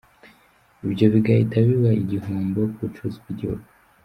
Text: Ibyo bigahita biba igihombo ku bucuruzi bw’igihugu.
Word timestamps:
Ibyo 0.85 1.05
bigahita 1.13 1.55
biba 1.67 1.91
igihombo 2.03 2.59
ku 2.73 2.79
bucuruzi 2.85 3.17
bw’igihugu. 3.21 3.67